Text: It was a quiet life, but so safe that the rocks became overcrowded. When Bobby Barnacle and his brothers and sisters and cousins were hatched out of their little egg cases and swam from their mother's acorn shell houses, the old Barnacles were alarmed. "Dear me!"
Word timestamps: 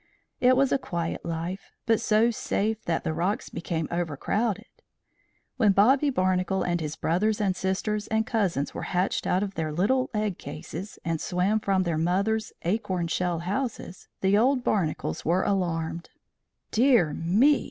It 0.39 0.57
was 0.57 0.71
a 0.71 0.79
quiet 0.79 1.23
life, 1.23 1.73
but 1.85 2.01
so 2.01 2.31
safe 2.31 2.83
that 2.85 3.03
the 3.03 3.13
rocks 3.13 3.49
became 3.49 3.87
overcrowded. 3.91 4.65
When 5.57 5.73
Bobby 5.73 6.09
Barnacle 6.09 6.63
and 6.63 6.81
his 6.81 6.95
brothers 6.95 7.39
and 7.39 7.55
sisters 7.55 8.07
and 8.07 8.25
cousins 8.25 8.73
were 8.73 8.81
hatched 8.97 9.27
out 9.27 9.43
of 9.43 9.53
their 9.53 9.71
little 9.71 10.09
egg 10.15 10.39
cases 10.39 10.97
and 11.05 11.21
swam 11.21 11.59
from 11.59 11.83
their 11.83 11.99
mother's 11.99 12.51
acorn 12.63 13.09
shell 13.09 13.41
houses, 13.45 14.07
the 14.21 14.35
old 14.35 14.63
Barnacles 14.63 15.23
were 15.23 15.43
alarmed. 15.43 16.09
"Dear 16.71 17.13
me!" 17.13 17.59